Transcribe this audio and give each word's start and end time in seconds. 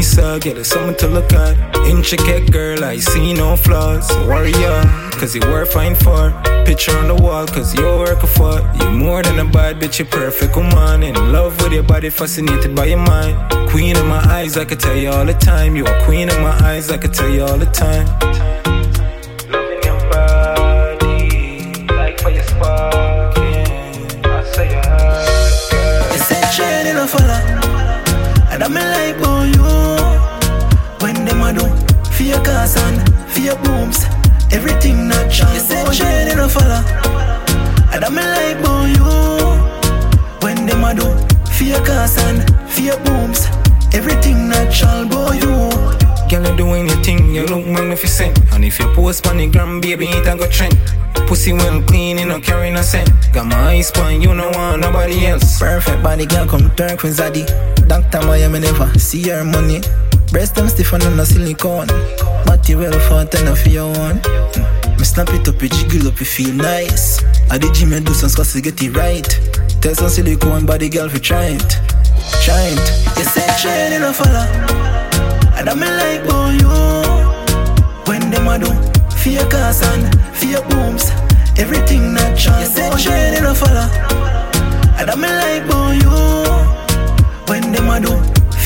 Lisa, 0.00 0.38
get 0.40 0.56
her 0.56 0.64
something 0.64 0.96
to 0.96 1.08
look 1.08 1.30
at. 1.34 1.54
Intricate 1.86 2.50
girl, 2.50 2.82
I 2.82 2.96
see 2.96 3.34
no 3.34 3.54
flaws. 3.54 4.10
Warrior, 4.26 4.80
cause 5.20 5.34
you 5.34 5.42
worth 5.42 5.74
fine 5.74 5.94
for. 5.94 6.32
Picture 6.64 6.96
on 6.96 7.08
the 7.08 7.14
wall, 7.14 7.46
cause 7.46 7.74
you 7.74 7.84
work 7.84 8.22
working 8.22 8.30
for. 8.30 8.54
You 8.78 8.90
more 8.92 9.22
than 9.22 9.38
a 9.38 9.44
bad 9.44 9.78
bitch, 9.78 9.98
you 9.98 10.06
perfect 10.06 10.56
woman. 10.56 11.02
In 11.02 11.32
love 11.32 11.60
with 11.62 11.74
your 11.74 11.82
body, 11.82 12.08
fascinated 12.08 12.74
by 12.74 12.86
your 12.86 13.04
mind. 13.12 13.36
Queen 13.68 13.94
of 13.94 14.06
my 14.06 14.22
eyes, 14.36 14.56
I 14.56 14.64
could 14.64 14.80
tell 14.80 14.96
you 14.96 15.10
all 15.10 15.26
the 15.26 15.34
time. 15.34 15.76
You 15.76 15.84
are 15.84 16.00
queen 16.06 16.30
of 16.30 16.40
my 16.40 16.56
eyes, 16.64 16.90
I 16.90 16.96
could 16.96 17.12
tell 17.12 17.28
you 17.28 17.42
all 17.42 17.58
the 17.58 17.66
time. 17.66 18.06
Loving 19.52 19.82
your 19.84 20.00
body, 20.08 21.84
like 21.94 22.18
fire 22.20 22.42
sparking. 22.42 24.24
I 24.24 24.44
say 24.54 24.70
your 24.70 24.82
heart, 24.82 25.70
girl. 25.70 26.12
You 26.14 26.20
say 26.20 26.40
training 26.56 26.96
a 26.96 27.59
and 28.62 28.64
I'm 28.64 28.74
like 28.74 29.16
oh 29.26 29.44
you. 29.44 29.70
When 31.00 31.24
them 31.24 31.40
a 31.40 31.52
do, 31.52 31.66
for 32.10 32.22
your 32.22 32.42
cars 32.44 32.76
and 32.76 32.98
for 33.30 33.40
your 33.40 33.56
booms, 33.56 34.04
everything 34.52 35.08
natural. 35.08 35.52
You 35.54 35.60
say 35.60 35.84
training 35.96 36.38
a 36.38 36.48
fella, 36.48 36.84
ah, 36.86 37.90
and 37.94 38.04
I'm 38.04 38.14
like 38.14 38.58
oh 38.68 38.84
you. 38.84 39.10
When 40.42 40.66
them 40.66 40.84
a 40.84 40.94
do, 40.94 41.08
for 41.50 41.64
your 41.64 41.84
cars 41.86 42.18
and 42.18 42.38
for 42.70 42.82
your 42.82 42.98
booms, 43.04 43.46
everything 43.94 44.48
natural, 44.48 45.06
boy 45.06 45.19
you 48.02 48.26
look. 48.26 48.52
And 48.52 48.64
if 48.64 48.78
you 48.78 48.86
post 48.94 49.26
on 49.26 49.38
the 49.38 49.46
gram, 49.46 49.80
baby, 49.80 50.06
it 50.08 50.26
a 50.26 50.36
go 50.36 50.48
trend. 50.48 50.78
Pussy 51.26 51.52
well 51.52 51.82
clean, 51.82 52.18
you 52.18 52.26
no 52.26 52.40
carry 52.40 52.70
no 52.70 52.82
scent. 52.82 53.10
Got 53.32 53.46
my 53.46 53.56
eyes 53.56 53.90
on 53.92 54.20
you, 54.20 54.34
no 54.34 54.50
want 54.50 54.80
nobody 54.80 55.26
else. 55.26 55.58
Perfect 55.58 56.02
body 56.02 56.26
girl 56.26 56.46
come 56.46 56.70
turn 56.74 56.96
Queen 56.96 57.12
Zaddy 57.12 57.44
Doctor 57.86 58.20
Miami 58.26 58.60
never 58.60 58.98
see 58.98 59.28
her 59.28 59.44
money 59.44 59.80
Breast 60.32 60.54
them 60.54 60.68
stiff 60.68 60.92
and 60.92 61.04
no 61.16 61.24
silicone 61.24 61.86
Body 62.46 62.74
well 62.74 62.98
fat 63.08 63.34
and 63.34 63.58
for 63.58 63.68
your 63.68 63.94
mm. 63.94 64.98
Me 64.98 65.04
snap 65.04 65.28
it 65.30 65.48
up, 65.48 65.60
you 65.62 65.68
jiggle 65.68 66.08
up, 66.08 66.18
you 66.18 66.26
feel 66.26 66.54
nice 66.54 67.22
I 67.50 67.58
the 67.58 67.70
gym 67.72 67.92
and 67.92 68.04
do 68.04 68.14
some 68.14 68.28
squats 68.28 68.52
to 68.54 68.60
get 68.60 68.82
it 68.82 68.96
right 68.96 69.28
Tell 69.80 69.94
some 69.94 70.08
silicone 70.08 70.66
body 70.66 70.88
girl 70.88 71.08
for 71.08 71.18
try 71.18 71.56
it 71.56 71.70
Try 72.42 72.72
it 72.72 73.18
You 73.18 73.24
say 73.24 73.46
training 73.60 74.02
a 74.02 74.12
fella 74.12 74.46
And 75.56 75.68
I'm 75.68 75.80
like 75.80 76.22
oh 76.32 76.50
you 76.50 76.99
Natural 82.40 82.60
You 82.60 82.66
say 82.66 82.90
training 83.02 83.44
a 83.44 83.54
fella 83.54 83.90
and 84.98 85.10
I'm 85.10 85.20
like 85.20 85.64
oh 85.76 85.92
you. 85.92 87.52
When 87.52 87.70
them 87.70 87.90
a 87.90 88.00
do 88.00 88.16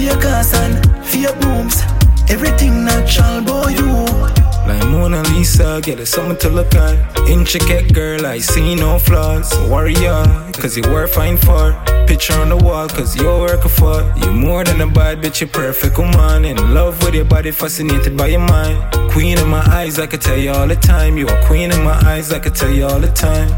your 0.00 0.20
cars 0.20 0.52
and 0.54 0.84
your 1.20 1.36
booms. 1.36 1.80
Everything 2.28 2.84
natural 2.84 3.42
boy 3.42 3.68
you 3.68 4.39
Like 4.66 4.86
Mona 4.88 5.22
Lisa, 5.30 5.80
get 5.82 5.98
her 5.98 6.06
something 6.06 6.36
to 6.38 6.48
look 6.50 6.74
at. 6.74 6.94
Intricate 7.28 7.92
girl, 7.92 8.26
I 8.26 8.38
see 8.38 8.74
no 8.74 8.98
flaws. 8.98 9.52
Warrior, 9.68 10.24
cause 10.52 10.76
you 10.76 10.82
worth 10.84 11.14
fine 11.14 11.36
for. 11.36 11.72
Picture 12.06 12.34
on 12.34 12.48
the 12.50 12.56
wall, 12.56 12.88
cause 12.88 13.16
you're 13.16 13.40
working 13.40 13.70
for. 13.70 14.02
You 14.18 14.32
more 14.32 14.64
than 14.64 14.80
a 14.80 14.86
bad 14.86 15.22
bitch, 15.22 15.40
you're 15.40 15.48
perfect 15.48 15.98
woman. 15.98 16.44
In 16.44 16.74
love 16.74 17.02
with 17.02 17.14
your 17.14 17.24
body, 17.24 17.50
fascinated 17.50 18.16
by 18.16 18.28
your 18.28 18.40
mind. 18.40 18.78
Queen 19.10 19.38
in 19.38 19.48
my 19.48 19.64
eyes, 19.74 19.98
I 19.98 20.06
could 20.06 20.20
tell 20.20 20.38
you 20.38 20.50
all 20.50 20.68
the 20.68 20.76
time. 20.76 21.16
You 21.16 21.26
are 21.28 21.42
queen 21.46 21.72
in 21.72 21.82
my 21.82 21.98
eyes, 22.04 22.32
I 22.32 22.38
could 22.38 22.54
tell 22.54 22.70
you 22.70 22.84
all 22.84 23.00
the 23.00 23.12
time. 23.12 23.48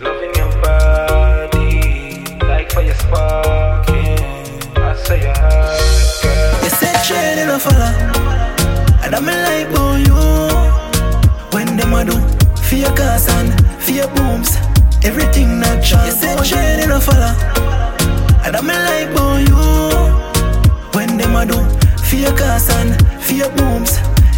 Loving 0.00 0.34
your 0.34 0.50
body, 0.62 2.24
like 2.44 2.72
fire 2.72 2.94
sparking. 2.94 4.18
I 4.76 4.94
say 5.04 5.22
your 5.22 5.34
heart, 5.36 6.22
girl. 6.22 6.64
You 6.64 6.70
say 6.70 6.92
training 7.06 7.48
a 7.48 7.58
fella 7.58 8.49
Cause 9.20 9.28
me 9.28 9.34
like 9.42 9.68
how 9.76 9.96
you 9.96 10.14
When 11.52 11.76
them 11.76 11.92
a 11.92 12.04
do. 12.06 12.16
Fear 12.62 12.78
your 12.78 12.96
cars 12.96 13.28
and 13.28 13.52
fear 13.78 14.08
booms 14.14 14.56
Everything 15.04 15.60
natural 15.60 16.06
You 16.06 16.12
say 16.12 16.42
shade 16.42 16.84
in 16.84 16.90
a 16.90 16.98
fella. 16.98 17.36
And 18.46 18.56
I 18.56 18.62
me 18.62 18.72
like 18.88 19.12
you 19.46 19.56
When 20.94 21.18
them 21.18 21.36
a 21.36 21.44
do. 21.44 21.58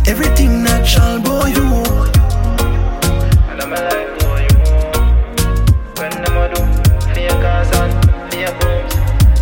Everything 0.08 0.64
natural 0.64 1.20
boy 1.20 1.46
you. 1.46 1.62
And 3.50 3.62
I 3.62 3.66
you 4.50 4.58
When 5.94 6.10
them 6.10 6.36
a 6.42 6.48
do. 6.52 6.60
For 7.14 7.20
cars 7.40 7.70
and 7.78 7.92
booms 8.58 8.94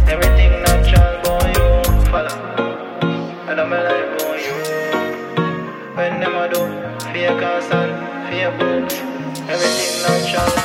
Everything 0.07 0.53
natural 0.65 1.23
boy 1.25 1.49
you 1.57 1.69
Fella. 2.11 2.33
And 3.49 3.59
I 3.59 3.65
me 3.65 3.79
like 3.79 4.20
fear 7.21 7.39
cancer, 7.39 7.87
fear 8.31 8.51
books, 8.57 8.95
everything 9.51 10.03
natural. 10.03 10.60